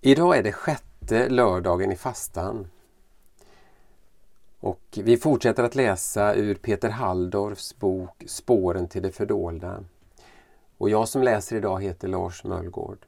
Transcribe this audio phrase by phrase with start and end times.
[0.00, 2.70] Idag är det sjätte lördagen i fastan.
[4.60, 9.84] Och vi fortsätter att läsa ur Peter Halldorfs bok Spåren till det fördolda.
[10.78, 13.06] Och jag som läser idag heter Lars Möllgård.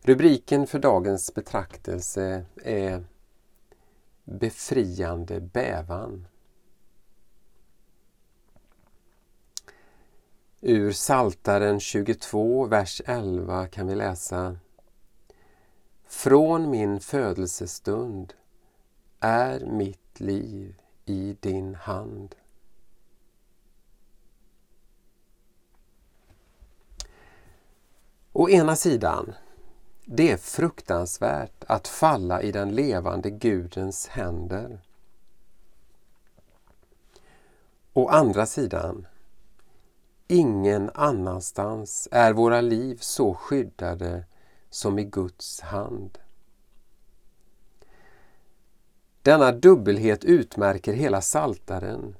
[0.00, 3.04] Rubriken för dagens betraktelse är
[4.24, 6.26] Befriande bävan.
[10.66, 14.56] Ur Saltaren 22, vers 11 kan vi läsa
[16.04, 18.34] Från min födelsestund
[19.20, 22.34] är mitt liv i din hand.
[28.32, 29.32] Å ena sidan,
[30.04, 34.80] det är fruktansvärt att falla i den levande Gudens händer.
[37.92, 39.06] Å andra sidan,
[40.28, 44.24] ingen annanstans är våra liv så skyddade
[44.70, 46.18] som i Guds hand.
[49.22, 52.16] Denna dubbelhet utmärker hela saltaren.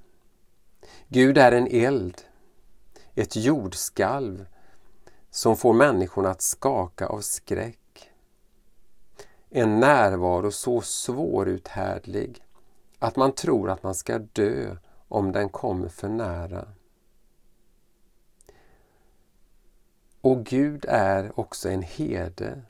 [1.09, 2.23] Gud är en eld,
[3.15, 4.47] ett jordskalv
[5.31, 8.11] som får människorna att skaka av skräck.
[9.51, 12.45] En närvaro så svåruthärdlig
[12.99, 14.77] att man tror att man ska dö
[15.09, 16.69] om den kommer för nära.
[20.25, 22.63] Och Gud är också en herde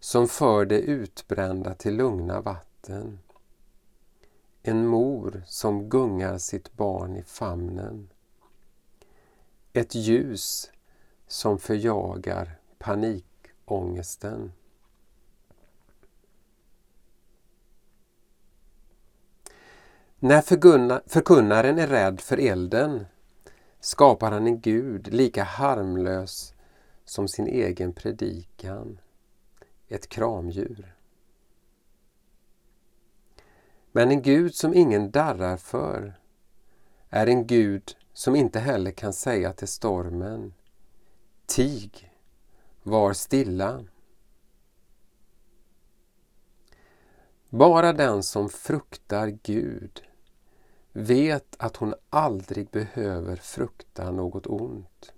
[0.00, 3.18] som för det utbrända till lugna vatten.
[4.62, 8.08] En mor som gungar sitt barn i famnen.
[9.72, 10.70] Ett ljus
[11.26, 14.52] som förjagar panikångesten.
[20.18, 20.40] När
[21.08, 23.06] förkunnaren är rädd för elden
[23.80, 26.54] skapar han en Gud lika harmlös
[27.08, 29.00] som sin egen predikan,
[29.88, 30.94] ett kramdjur.
[33.92, 36.20] Men en Gud som ingen darrar för
[37.08, 40.54] är en Gud som inte heller kan säga till stormen
[41.46, 42.12] Tig,
[42.82, 43.84] var stilla.
[47.48, 50.02] Bara den som fruktar Gud
[50.92, 55.12] vet att hon aldrig behöver frukta något ont.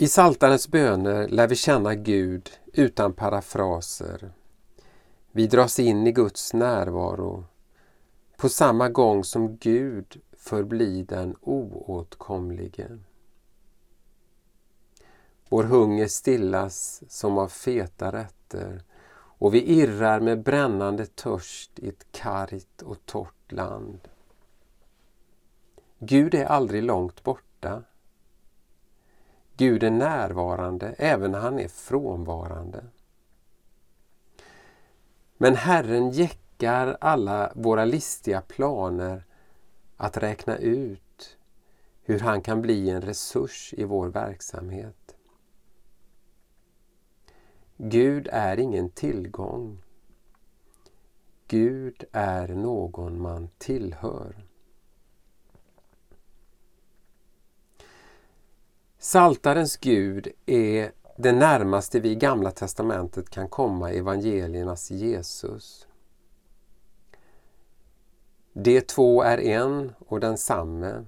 [0.00, 4.32] I Saltarens böner lär vi känna Gud utan parafraser.
[5.32, 7.44] Vi dras in i Guds närvaro
[8.36, 12.98] på samma gång som Gud förblir den oåtkomlige.
[15.48, 22.12] Vår hunger stillas som av feta rätter och vi irrar med brännande törst i ett
[22.12, 24.08] kargt och torrt land.
[25.98, 27.82] Gud är aldrig långt borta.
[29.60, 32.84] Gud är närvarande även när han är frånvarande.
[35.36, 39.24] Men Herren jäckar alla våra listiga planer
[39.96, 41.38] att räkna ut
[42.02, 45.16] hur han kan bli en resurs i vår verksamhet.
[47.76, 49.82] Gud är ingen tillgång.
[51.46, 54.49] Gud är någon man tillhör.
[59.02, 65.86] Saltarens Gud är det närmaste vi i Gamla testamentet kan komma evangeliernas Jesus.
[68.52, 71.04] De två är en och densamme.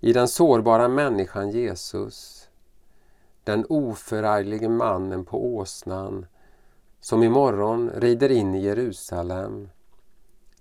[0.00, 2.48] I den sårbara människan Jesus,
[3.44, 6.26] den oförarglige mannen på åsnan
[7.00, 9.68] som imorgon rider in i Jerusalem,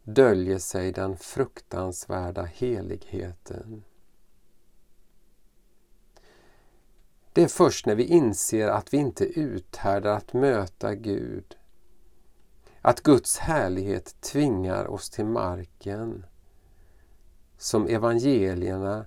[0.03, 3.83] döljer sig den fruktansvärda heligheten.
[7.39, 11.57] Det är först när vi inser att vi inte uthärdar att möta Gud
[12.81, 16.25] att Guds härlighet tvingar oss till marken.
[17.57, 19.05] Som evangelierna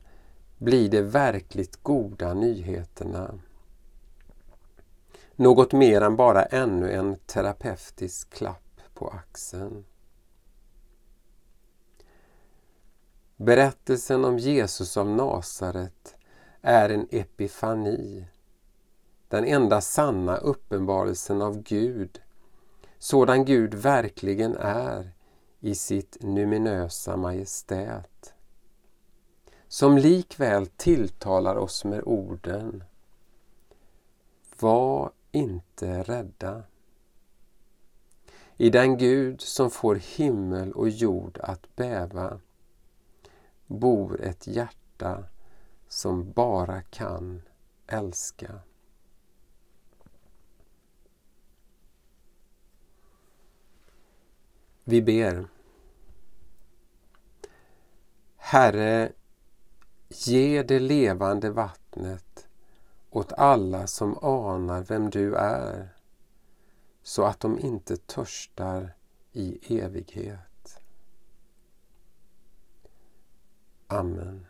[0.58, 3.38] blir de verkligt goda nyheterna.
[5.36, 9.84] Något mer än bara ännu en terapeutisk klapp på axeln.
[13.36, 16.16] Berättelsen om Jesus av Nasaret
[16.62, 18.26] är en epifani,
[19.28, 22.20] den enda sanna uppenbarelsen av Gud
[23.02, 25.10] sådan Gud verkligen är
[25.60, 28.34] i sitt numinösa majestät.
[29.68, 32.84] Som likväl tilltalar oss med orden
[34.58, 36.62] Var inte rädda.
[38.56, 42.40] I den Gud som får himmel och jord att bäva
[43.66, 45.24] bor ett hjärta
[45.92, 47.42] som bara kan
[47.86, 48.60] älska.
[54.84, 55.48] Vi ber.
[58.36, 59.12] Herre,
[60.08, 62.48] ge det levande vattnet
[63.10, 65.88] åt alla som anar vem du är,
[67.02, 68.94] så att de inte törstar
[69.32, 70.78] i evighet.
[73.86, 74.46] Amen.